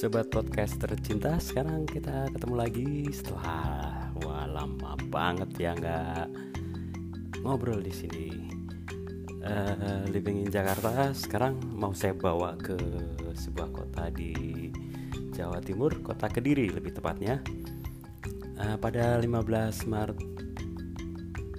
Sobat 0.00 0.32
podcast 0.32 0.80
tercinta 0.80 1.36
Sekarang 1.36 1.84
kita 1.84 2.32
ketemu 2.32 2.54
lagi 2.56 3.12
setelah 3.12 4.08
Wah 4.24 4.48
lama 4.48 4.96
banget 5.12 5.52
ya 5.60 5.76
nggak 5.76 6.24
ngobrol 7.44 7.84
di 7.84 7.92
sini. 7.92 8.48
Uh, 9.44 10.08
Living 10.08 10.40
in 10.40 10.48
Jakarta 10.48 11.12
Sekarang 11.12 11.60
mau 11.76 11.92
saya 11.92 12.16
bawa 12.16 12.56
ke 12.56 12.80
sebuah 13.36 13.68
kota 13.76 14.08
di 14.08 14.32
Jawa 15.36 15.60
Timur 15.60 15.92
Kota 16.00 16.32
Kediri 16.32 16.72
lebih 16.72 16.96
tepatnya. 16.96 17.44
Uh, 18.56 18.80
Pada 18.80 19.20
15 19.20 19.84
Maret 19.84 20.16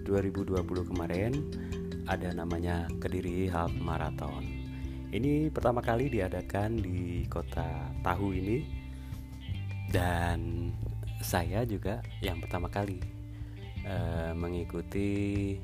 2020 0.02 0.90
kemarin 0.90 1.46
Ada 2.10 2.34
namanya 2.34 2.90
Kediri 2.98 3.46
Half 3.54 3.78
Marathon 3.78 4.51
ini 5.12 5.52
pertama 5.52 5.84
kali 5.84 6.08
diadakan 6.08 6.80
di 6.80 7.28
kota 7.28 7.92
Tahu 8.00 8.28
ini 8.32 8.58
dan 9.92 10.72
saya 11.20 11.68
juga 11.68 12.00
yang 12.24 12.40
pertama 12.40 12.72
kali 12.72 12.98
uh, 13.84 14.32
mengikuti 14.32 15.60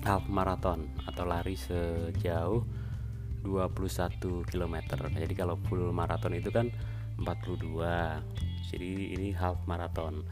half 0.00 0.24
marathon 0.32 0.88
atau 1.04 1.28
lari 1.28 1.54
sejauh 1.54 2.64
21 3.44 4.48
km. 4.48 4.76
Jadi 5.12 5.34
kalau 5.36 5.60
full 5.68 5.92
marathon 5.92 6.36
itu 6.36 6.48
kan 6.48 6.72
42. 7.20 7.84
Jadi 8.72 8.92
ini 9.12 9.28
half 9.36 9.60
marathon. 9.68 10.24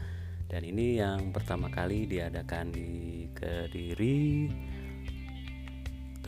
Dan 0.49 0.65
ini 0.65 0.97
yang 0.97 1.29
pertama 1.29 1.69
kali 1.69 2.09
diadakan 2.09 2.73
di 2.73 2.89
Kediri 3.29 4.49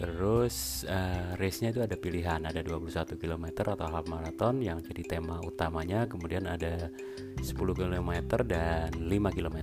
Terus 0.01 0.81
uh, 0.89 1.37
race-nya 1.37 1.69
itu 1.69 1.85
ada 1.85 1.93
pilihan, 1.93 2.41
ada 2.41 2.65
21 2.65 3.21
km 3.21 3.45
atau 3.69 3.85
half 3.85 4.09
marathon 4.09 4.57
yang 4.57 4.81
jadi 4.81 5.05
tema 5.05 5.37
utamanya, 5.45 6.09
kemudian 6.09 6.49
ada 6.49 6.89
10 7.37 7.45
km 7.53 8.11
dan 8.41 8.89
5 8.97 9.37
km. 9.37 9.57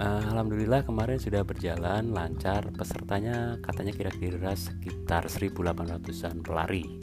Uh, 0.00 0.24
Alhamdulillah 0.32 0.88
kemarin 0.88 1.20
sudah 1.20 1.44
berjalan 1.44 2.08
lancar, 2.08 2.72
pesertanya 2.72 3.60
katanya 3.60 3.92
kira-kira 3.92 4.56
sekitar 4.56 5.28
1800-an 5.28 6.40
pelari 6.40 6.96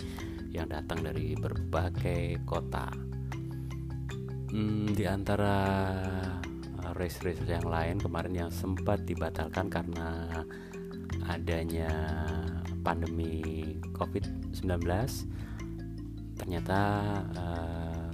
yang 0.49 0.65
datang 0.65 0.97
dari 1.05 1.37
berbagai 1.37 2.41
kota. 2.41 2.89
Hmm, 4.49 4.89
di 4.97 5.05
antara 5.05 5.61
race-race 6.97 7.45
yang 7.45 7.69
lain 7.69 8.01
kemarin 8.01 8.33
yang 8.33 8.51
sempat 8.53 9.05
dibatalkan 9.05 9.69
karena 9.69 10.41
adanya 11.29 11.91
pandemi 12.83 13.75
COVID-19 13.95 14.83
ternyata 16.37 16.79
uh, 17.37 18.11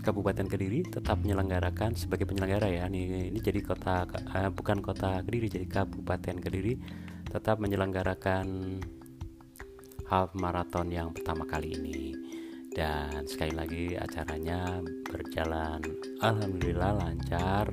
Kabupaten 0.00 0.48
Kediri 0.48 0.80
tetap 0.88 1.20
menyelenggarakan 1.20 1.92
sebagai 1.92 2.24
penyelenggara 2.24 2.72
ya. 2.72 2.88
Ini, 2.88 3.28
ini 3.28 3.38
jadi 3.40 3.60
kota 3.60 4.08
uh, 4.08 4.48
bukan 4.48 4.80
kota 4.80 5.20
Kediri 5.24 5.52
jadi 5.52 5.68
Kabupaten 5.68 6.40
Kediri 6.40 6.74
tetap 7.28 7.60
menyelenggarakan 7.60 8.80
half 10.08 10.34
marathon 10.34 10.88
yang 10.88 11.12
pertama 11.12 11.44
kali 11.44 11.76
ini. 11.76 12.16
Dan 12.70 13.26
sekali 13.26 13.52
lagi 13.52 13.98
acaranya 13.98 14.80
berjalan 15.04 15.82
alhamdulillah 16.22 16.96
lancar 17.02 17.66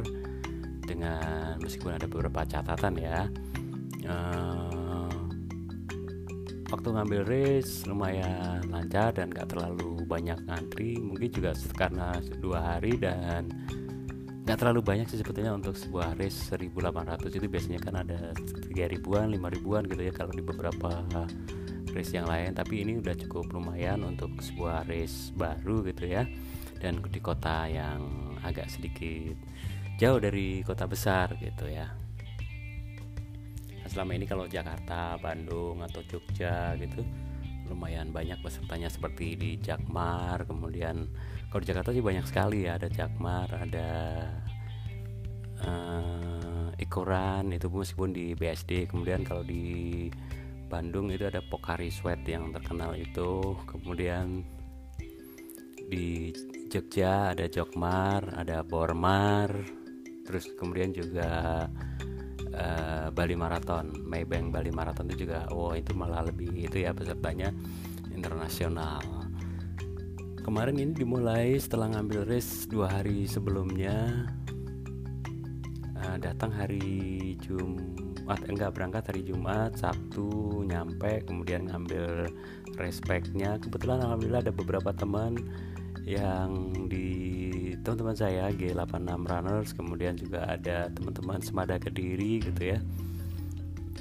dengan 0.83 1.61
meskipun 1.61 1.95
ada 1.95 2.07
beberapa 2.09 2.41
catatan 2.47 2.95
ya 2.97 3.29
uh, 4.07 5.11
waktu 6.67 6.87
ngambil 6.91 7.21
race 7.23 7.87
lumayan 7.87 8.63
lancar 8.67 9.15
dan 9.15 9.31
gak 9.31 9.51
terlalu 9.51 10.03
banyak 10.03 10.35
ngantri 10.47 10.99
mungkin 10.99 11.29
juga 11.31 11.51
karena 11.75 12.19
dua 12.43 12.59
hari 12.75 12.99
dan 12.99 13.47
gak 14.43 14.63
terlalu 14.63 14.83
banyak 14.83 15.07
sih 15.07 15.19
sebetulnya 15.19 15.55
untuk 15.55 15.75
sebuah 15.75 16.15
race 16.19 16.51
1800 16.51 17.19
itu 17.35 17.47
biasanya 17.47 17.79
kan 17.83 17.95
ada 18.03 18.31
3 18.35 18.93
ribuan 18.95 19.31
5 19.31 19.55
ribuan 19.59 19.83
gitu 19.87 20.01
ya 20.07 20.13
kalau 20.15 20.31
di 20.31 20.43
beberapa 20.43 21.03
race 21.91 22.13
yang 22.13 22.29
lain. 22.29 22.53
Tapi 22.53 22.85
ini 22.85 23.01
udah 23.01 23.17
cukup 23.17 23.49
lumayan 23.51 24.05
untuk 24.05 24.31
sebuah 24.37 24.85
race 24.85 25.33
baru 25.33 25.81
gitu 25.89 26.07
ya. 26.07 26.23
Dan 26.77 27.01
di 27.03 27.19
kota 27.19 27.65
yang 27.65 27.99
agak 28.45 28.69
sedikit 28.69 29.35
jauh 29.97 30.21
dari 30.21 30.61
kota 30.61 30.85
besar 30.85 31.33
gitu 31.41 31.65
ya 31.65 32.06
selama 33.97 34.13
ini 34.13 34.29
kalau 34.29 34.45
Jakarta, 34.45 35.17
Bandung 35.17 35.81
atau 35.81 36.05
Jogja 36.05 36.77
gitu 36.77 37.01
lumayan 37.65 38.13
banyak 38.13 38.37
pesertanya 38.45 38.93
seperti 38.93 39.33
di 39.33 39.51
Jakmar 39.57 40.45
kemudian 40.45 41.09
kalau 41.49 41.65
di 41.65 41.67
Jakarta 41.73 41.89
sih 41.89 42.05
banyak 42.05 42.21
sekali 42.29 42.69
ya 42.69 42.77
ada 42.77 42.93
Jakmar 42.93 43.49
ada 43.49 43.89
uh, 45.65 46.69
Ikoran 46.77 47.49
itu 47.49 47.73
meskipun 47.73 48.13
di 48.13 48.37
BSD 48.37 48.85
kemudian 48.85 49.25
kalau 49.25 49.41
di 49.41 50.07
Bandung 50.69 51.09
itu 51.09 51.25
ada 51.25 51.41
Pokari 51.41 51.89
Sweat 51.89 52.21
yang 52.29 52.53
terkenal 52.53 52.93
itu 52.93 53.57
kemudian 53.65 54.45
di 55.89 56.29
Jogja 56.69 57.33
ada 57.33 57.49
Jokmar 57.49 58.29
ada 58.37 58.61
Bormar 58.61 59.49
terus 60.23 60.45
kemudian 60.53 60.93
juga 60.93 61.65
uh, 62.57 63.07
Bali 63.13 63.37
Marathon 63.37 63.93
Maybank 64.03 64.49
Bali 64.51 64.73
Marathon 64.73 65.07
itu 65.13 65.29
juga 65.29 65.45
wow 65.53 65.77
itu 65.77 65.93
malah 65.93 66.25
lebih 66.25 66.51
itu 66.57 66.83
ya 66.83 66.91
pesertanya 66.91 67.53
internasional. 68.11 69.01
Kemarin 70.41 70.79
ini 70.79 70.93
dimulai 70.95 71.59
setelah 71.59 71.91
ngambil 71.91 72.25
race 72.25 72.65
dua 72.65 72.89
hari 72.89 73.27
sebelumnya. 73.29 74.27
Uh, 75.97 76.17
datang 76.21 76.53
hari 76.53 77.35
Jumat 77.41 78.39
enggak 78.45 78.73
berangkat 78.77 79.03
hari 79.09 79.21
Jumat 79.25 79.73
Sabtu 79.75 80.61
nyampe 80.67 81.25
kemudian 81.25 81.65
ngambil 81.67 82.29
respectnya 82.77 83.57
kebetulan 83.57 84.05
alhamdulillah 84.05 84.45
ada 84.45 84.53
beberapa 84.53 84.93
teman 84.93 85.41
yang 86.07 86.71
di 86.87 87.07
teman-teman 87.83 88.15
saya 88.15 88.47
G86 88.55 89.27
Runners 89.27 89.75
kemudian 89.75 90.15
juga 90.15 90.47
ada 90.47 90.87
teman-teman 90.95 91.43
Semada 91.43 91.75
Kediri 91.75 92.39
gitu 92.39 92.63
ya. 92.71 92.79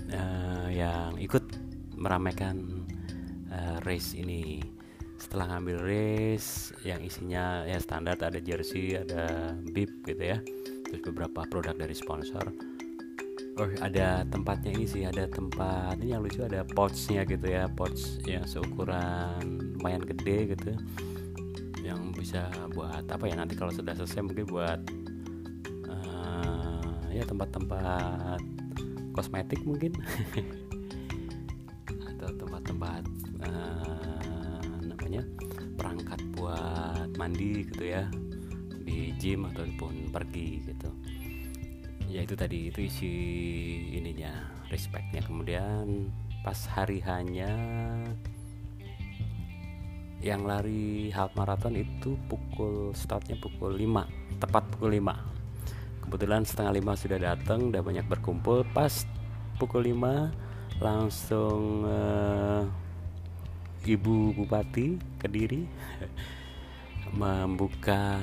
Uh, 0.07 0.71
yang 0.71 1.19
ikut 1.19 1.43
meramaikan 1.99 2.87
uh, 3.51 3.83
race 3.83 4.15
ini. 4.15 4.63
Setelah 5.19 5.59
ngambil 5.59 5.83
race 5.83 6.71
yang 6.87 7.03
isinya 7.03 7.67
ya 7.67 7.83
standar 7.83 8.15
ada 8.23 8.39
jersey 8.39 8.95
ada 8.95 9.59
bib 9.75 9.91
gitu 10.07 10.23
ya. 10.23 10.39
Terus 10.87 11.03
beberapa 11.11 11.43
produk 11.51 11.75
dari 11.75 11.99
sponsor. 11.99 12.55
Oh 13.59 13.67
ada 13.83 14.23
tempatnya 14.31 14.79
ini 14.79 14.87
sih 14.87 15.03
ada 15.03 15.27
tempat 15.27 15.99
ini 15.99 16.15
yang 16.15 16.23
lucu 16.23 16.47
ada 16.47 16.63
pouchnya 16.63 17.27
gitu 17.27 17.51
ya. 17.51 17.67
Pouch 17.67 18.23
yang 18.23 18.47
seukuran 18.47 19.75
lumayan 19.75 20.07
gede 20.07 20.55
gitu 20.55 20.79
yang 21.87 22.11
bisa 22.11 22.51
buat 22.75 23.07
apa 23.07 23.31
ya 23.31 23.39
nanti 23.39 23.55
kalau 23.55 23.71
sudah 23.71 23.95
selesai 23.95 24.27
mungkin 24.27 24.47
buat 24.51 24.81
uh, 25.87 26.99
ya 27.15 27.23
tempat-tempat 27.23 28.43
kosmetik 29.15 29.63
mungkin. 29.63 29.95
Atau 32.11 32.29
tempat-tempat 32.37 33.03
uh, 33.47 34.61
namanya 34.83 35.23
perangkat 35.79 36.19
buat 36.35 37.09
mandi 37.15 37.63
gitu 37.71 37.87
ya. 37.87 38.11
Di 38.87 39.15
gym 39.19 39.47
ataupun 39.47 40.15
pergi 40.15 40.63
gitu. 40.63 40.91
Ya 42.07 42.23
itu 42.23 42.39
tadi 42.39 42.71
itu 42.71 42.87
isi 42.87 43.15
ininya 43.99 44.31
respectnya. 44.71 45.23
Kemudian 45.23 46.11
pas 46.47 46.59
hari 46.71 47.03
hanya 47.03 47.51
yang 50.25 50.49
lari 50.49 51.13
half 51.13 51.33
marathon 51.37 51.77
itu 51.77 52.17
pukul 52.27 52.97
startnya 52.97 53.37
pukul 53.37 53.77
5 53.77 54.41
tepat 54.41 54.65
pukul 54.73 54.97
5 54.97 55.37
kebetulan 56.07 56.47
setengah 56.47 56.79
lima 56.79 56.95
sudah 56.95 57.19
datang 57.19 57.75
udah 57.75 57.83
banyak 57.83 58.07
berkumpul. 58.07 58.63
Pas 58.71 59.03
pukul 59.59 59.91
5 59.91 60.79
langsung 60.79 61.83
uh, 61.83 62.63
ibu 63.83 64.31
bupati 64.39 65.03
kediri 65.19 65.67
membuka 67.21 68.23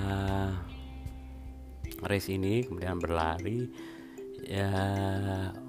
race 2.07 2.31
ini 2.31 2.63
kemudian 2.63 3.04
berlari. 3.04 3.68
Ya 4.44 4.72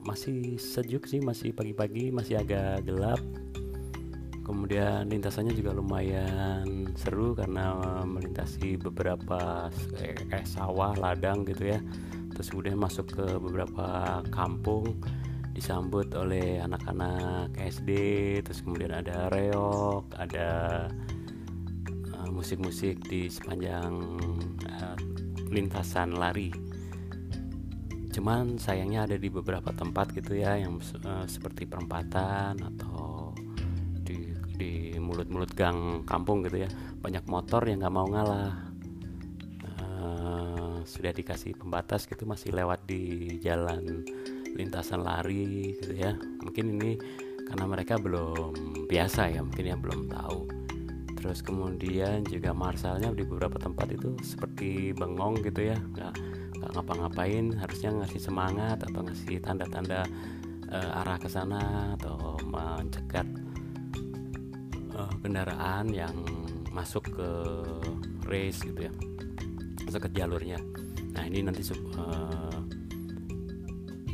masih 0.02 0.58
sejuk 0.58 1.06
sih 1.06 1.22
masih 1.22 1.54
pagi-pagi 1.54 2.10
masih 2.10 2.42
agak 2.42 2.82
gelap 2.82 3.22
kemudian 4.44 5.08
lintasannya 5.08 5.56
juga 5.56 5.72
lumayan 5.72 6.92
seru 6.94 7.32
karena 7.32 7.74
melintasi 8.04 8.76
beberapa 8.76 9.72
kayak 9.96 10.44
sawah 10.44 10.92
ladang 10.94 11.48
gitu 11.48 11.74
ya. 11.74 11.80
Terus 12.36 12.52
kemudian 12.52 12.76
masuk 12.76 13.08
ke 13.16 13.26
beberapa 13.40 14.20
kampung 14.28 15.00
disambut 15.54 16.10
oleh 16.18 16.58
anak-anak 16.60 17.54
SD 17.56 17.90
terus 18.42 18.60
kemudian 18.66 18.90
ada 18.90 19.30
reok 19.30 20.10
ada 20.18 20.50
musik-musik 22.34 22.98
di 23.06 23.30
sepanjang 23.30 23.94
uh, 24.66 24.96
lintasan 25.54 26.18
lari. 26.18 26.50
Cuman 28.10 28.58
sayangnya 28.58 29.06
ada 29.06 29.16
di 29.18 29.30
beberapa 29.30 29.70
tempat 29.70 30.10
gitu 30.14 30.34
ya 30.38 30.58
yang 30.58 30.82
uh, 31.06 31.26
seperti 31.30 31.70
perempatan 31.70 32.58
atau 32.58 33.13
di 34.54 34.94
mulut-mulut 34.96 35.52
gang 35.52 36.02
kampung 36.06 36.46
gitu 36.46 36.64
ya. 36.64 36.70
Banyak 37.02 37.26
motor 37.26 37.66
yang 37.66 37.82
nggak 37.82 37.94
mau 37.94 38.06
ngalah. 38.06 38.54
Uh, 39.78 40.80
sudah 40.86 41.10
dikasih 41.10 41.56
pembatas 41.56 42.06
gitu 42.06 42.28
masih 42.28 42.52
lewat 42.54 42.84
di 42.86 43.36
jalan 43.42 44.04
lintasan 44.54 45.02
lari 45.02 45.74
gitu 45.78 45.94
ya. 45.94 46.14
Mungkin 46.42 46.78
ini 46.78 46.96
karena 47.44 47.64
mereka 47.68 48.00
belum 48.00 48.86
biasa 48.88 49.34
ya 49.34 49.40
mungkin 49.42 49.64
yang 49.66 49.80
belum 49.82 50.08
tahu. 50.08 50.40
Terus 51.18 51.40
kemudian 51.40 52.20
juga 52.28 52.52
marsalnya 52.52 53.08
di 53.16 53.24
beberapa 53.24 53.56
tempat 53.56 53.96
itu 53.96 54.12
seperti 54.20 54.92
bengong 54.92 55.40
gitu 55.40 55.72
ya. 55.72 55.76
Nggak 55.76 56.14
nggak 56.60 56.70
ngapa-ngapain 56.80 57.52
harusnya 57.60 57.90
ngasih 57.92 58.20
semangat 58.20 58.80
atau 58.84 59.04
ngasih 59.04 59.40
tanda-tanda 59.40 60.04
uh, 60.68 61.00
arah 61.04 61.18
ke 61.20 61.28
sana 61.28 61.92
atau 61.96 62.36
mencegat 62.44 63.26
uh, 64.94 65.12
kendaraan 65.20 65.90
yang 65.90 66.14
masuk 66.74 67.06
ke 67.10 67.30
race 68.26 68.62
gitu 68.64 68.90
ya. 68.90 68.92
Masuk 69.86 70.08
ke 70.08 70.10
jalurnya. 70.16 70.58
Nah 71.14 71.22
ini 71.28 71.46
nanti 71.46 71.62
uh, 71.70 72.58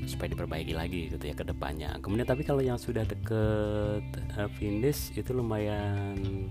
supaya 0.05 0.37
diperbaiki 0.37 0.75
lagi 0.77 1.09
gitu 1.09 1.25
ya 1.25 1.35
ke 1.39 1.47
depannya. 1.47 1.97
Kemudian 2.03 2.29
tapi 2.29 2.43
kalau 2.45 2.61
yang 2.61 2.77
sudah 2.77 3.07
deket 3.09 4.05
uh, 4.37 4.51
finish 4.61 5.15
itu 5.17 5.33
lumayan 5.33 6.51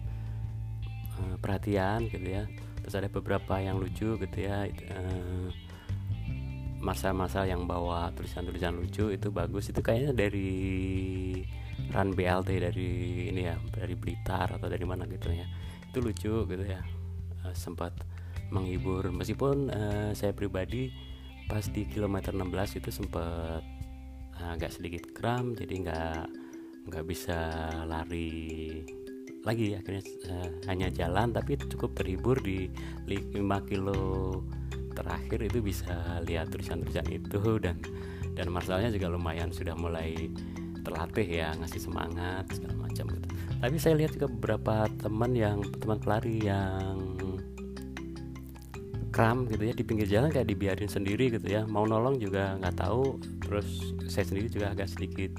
uh, 1.20 1.36
perhatian 1.38 2.10
gitu 2.10 2.25
ya. 2.25 2.50
Terus 2.82 2.96
ada 2.96 3.10
beberapa 3.12 3.60
yang 3.62 3.78
lucu 3.78 4.18
gitu 4.18 4.38
ya 4.40 4.66
uh, 4.66 5.48
masa-masa 6.80 7.44
yang 7.44 7.68
bawa 7.68 8.10
tulisan-tulisan 8.16 8.80
lucu 8.80 9.12
itu 9.12 9.28
bagus. 9.30 9.70
Itu 9.70 9.84
kayaknya 9.84 10.16
dari 10.16 10.50
Run 11.90 12.14
BLT 12.14 12.50
dari 12.62 12.90
ini 13.34 13.50
ya 13.50 13.58
dari 13.74 13.96
Blitar 13.98 14.56
atau 14.60 14.68
dari 14.70 14.86
mana 14.86 15.10
gitu 15.10 15.34
ya. 15.34 15.48
Itu 15.90 16.04
lucu 16.04 16.46
gitu 16.46 16.66
ya. 16.66 16.81
Uh, 17.46 17.56
sempat 17.56 17.96
menghibur. 18.54 19.10
Meskipun 19.10 19.70
uh, 19.74 20.12
saya 20.14 20.34
pribadi 20.34 20.94
pas 21.50 21.66
di 21.66 21.90
kilometer 21.90 22.30
16 22.30 22.78
itu 22.78 22.90
sempat 22.94 23.62
uh, 24.38 24.50
agak 24.54 24.70
sedikit 24.70 25.10
kram 25.18 25.58
jadi 25.58 25.74
nggak 25.81 26.24
nggak 26.94 27.06
bisa 27.06 27.38
lari 27.90 28.84
lagi. 29.42 29.74
Akhirnya 29.74 30.04
uh, 30.30 30.50
hanya 30.70 30.88
jalan 30.94 31.34
tapi 31.34 31.58
cukup 31.58 31.98
terhibur 31.98 32.38
di 32.38 32.70
5 33.10 33.70
kilo 33.70 34.00
terakhir 34.94 35.48
itu 35.48 35.64
bisa 35.64 36.22
lihat 36.28 36.54
tulisan-tulisan 36.54 37.08
itu. 37.10 37.40
Dan 37.58 37.82
dan 38.40 38.48
masalahnya 38.56 38.94
juga 38.96 39.12
lumayan 39.12 39.52
sudah 39.52 39.75
mulai 39.75 40.32
terlatih 40.89 41.27
ya 41.30 41.53
ngasih 41.62 41.81
semangat 41.86 42.50
segala 42.50 42.89
macam 42.89 43.06
gitu. 43.13 43.27
Tapi 43.62 43.75
saya 43.77 43.94
lihat 44.01 44.18
juga 44.18 44.27
beberapa 44.27 44.89
teman 44.97 45.31
yang 45.38 45.62
teman 45.77 46.01
pelari 46.01 46.41
yang 46.41 47.15
kram 49.13 49.45
gitu 49.50 49.69
ya 49.69 49.74
di 49.74 49.83
pinggir 49.86 50.07
jalan 50.09 50.33
kayak 50.33 50.50
dibiarin 50.50 50.89
sendiri 50.89 51.30
gitu 51.30 51.45
ya. 51.45 51.63
Mau 51.69 51.86
nolong 51.86 52.18
juga 52.18 52.57
nggak 52.57 52.75
tahu 52.81 53.21
terus 53.45 53.94
saya 54.09 54.25
sendiri 54.25 54.50
juga 54.50 54.74
agak 54.74 54.89
sedikit 54.89 55.38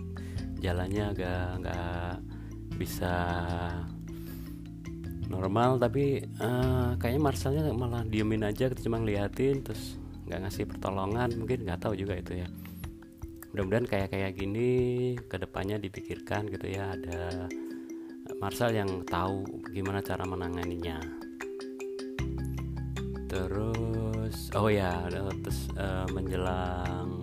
jalannya 0.63 1.05
agak 1.11 1.43
nggak 1.65 2.15
bisa 2.77 3.13
normal 5.31 5.79
tapi 5.79 6.27
uh, 6.43 6.99
kayaknya 6.99 7.23
Marcelnya 7.23 7.63
malah 7.71 8.03
diemin 8.03 8.45
aja 8.45 8.67
gitu 8.67 8.91
cuma 8.91 8.99
ngeliatin 8.99 9.63
terus 9.63 9.97
nggak 10.27 10.47
ngasih 10.47 10.65
pertolongan 10.67 11.31
mungkin 11.39 11.65
nggak 11.65 11.81
tahu 11.81 11.95
juga 11.95 12.19
itu 12.19 12.43
ya 12.43 12.49
mudah-mudahan 13.51 13.87
kayak 13.87 14.09
kayak 14.15 14.33
gini 14.39 14.69
ke 15.27 15.37
depannya 15.39 15.83
dipikirkan 15.83 16.47
gitu 16.51 16.71
ya. 16.71 16.95
Ada 16.95 17.51
Marcel 18.39 18.73
yang 18.79 19.03
tahu 19.07 19.43
gimana 19.75 19.99
cara 20.01 20.23
menanganinya. 20.23 21.03
Terus 23.31 24.51
oh 24.55 24.71
ya 24.71 25.07
terus 25.11 25.71
uh, 25.79 26.07
menjelang 26.11 27.23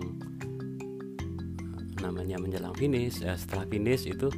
namanya 1.98 2.36
menjelang 2.38 2.72
finish 2.78 3.20
uh, 3.24 3.36
setelah 3.36 3.66
finish 3.66 4.08
itu 4.08 4.32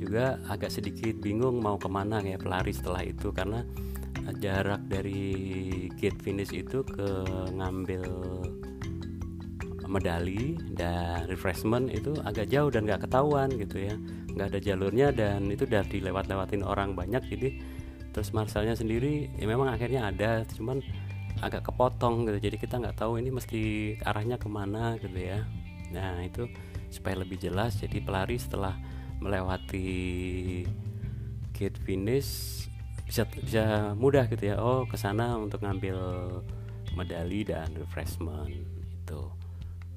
juga 0.00 0.36
agak 0.52 0.68
sedikit 0.68 1.16
bingung 1.22 1.64
mau 1.64 1.80
ke 1.80 1.88
mana 1.88 2.20
ya 2.20 2.36
pelari 2.36 2.72
setelah 2.72 3.04
itu. 3.04 3.32
Karena 3.32 3.64
jarak 4.40 4.88
dari 4.88 5.32
gate 6.00 6.20
finish 6.24 6.52
itu 6.56 6.80
ke 6.84 7.08
ngambil 7.52 8.04
medali 9.94 10.58
dan 10.74 11.30
refreshment 11.30 11.86
itu 11.94 12.18
agak 12.26 12.50
jauh 12.50 12.66
dan 12.74 12.82
nggak 12.82 13.06
ketahuan 13.06 13.46
gitu 13.54 13.86
ya. 13.86 13.94
Nggak 14.34 14.46
ada 14.50 14.58
jalurnya 14.58 15.08
dan 15.14 15.46
itu 15.46 15.62
udah 15.70 15.86
dilewat-lewatin 15.86 16.66
orang 16.66 16.98
banyak 16.98 17.22
jadi 17.30 17.62
terus 18.10 18.34
Marcelnya 18.34 18.74
sendiri 18.74 19.30
ya 19.38 19.46
memang 19.46 19.70
akhirnya 19.70 20.10
ada 20.10 20.42
cuman 20.58 20.82
agak 21.38 21.70
kepotong 21.70 22.26
gitu. 22.26 22.50
Jadi 22.50 22.56
kita 22.58 22.82
nggak 22.82 22.98
tahu 22.98 23.22
ini 23.22 23.30
mesti 23.30 23.62
arahnya 24.02 24.34
ke 24.34 24.50
mana 24.50 24.98
gitu 24.98 25.14
ya. 25.14 25.46
Nah 25.94 26.18
itu 26.26 26.50
supaya 26.90 27.22
lebih 27.22 27.38
jelas. 27.38 27.78
Jadi 27.78 28.02
pelari 28.02 28.34
setelah 28.34 28.74
melewati 29.22 29.86
gate 31.54 31.78
finish 31.86 32.66
bisa 33.06 33.22
bisa 33.30 33.94
mudah 33.94 34.26
gitu 34.26 34.50
ya. 34.50 34.58
Oh 34.58 34.82
ke 34.90 34.98
sana 34.98 35.38
untuk 35.38 35.62
ngambil 35.62 35.98
medali 36.94 37.42
dan 37.46 37.70
refreshment 37.74 38.50
itu 39.04 39.20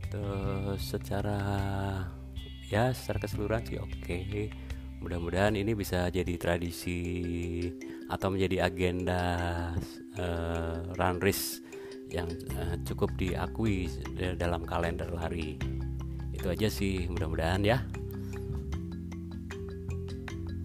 terus 0.07 0.81
secara 0.81 1.39
ya 2.67 2.91
secara 2.91 3.17
keseluruhan 3.23 3.63
sih 3.63 3.79
oke 3.79 3.91
okay. 4.03 4.51
mudah-mudahan 4.99 5.55
ini 5.55 5.75
bisa 5.75 6.07
jadi 6.11 6.35
tradisi 6.35 6.99
atau 8.07 8.31
menjadi 8.31 8.67
agenda 8.67 9.23
uh, 10.19 10.95
run 10.95 11.19
race 11.19 11.63
yang 12.07 12.27
uh, 12.55 12.75
cukup 12.87 13.11
diakui 13.19 13.91
dalam 14.39 14.63
kalender 14.63 15.11
lari 15.11 15.59
itu 16.31 16.47
aja 16.47 16.67
sih 16.71 17.07
mudah-mudahan 17.11 17.63
ya 17.63 17.79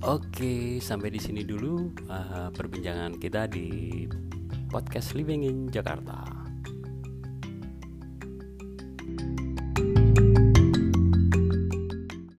Oke, 0.02 0.82
sampai 0.82 1.14
di 1.14 1.22
sini 1.22 1.46
dulu 1.46 1.94
uh, 2.10 2.50
perbincangan 2.50 3.22
kita 3.22 3.46
di 3.46 4.02
podcast 4.66 5.14
Living 5.14 5.46
in 5.46 5.70
Jakarta. 5.70 6.26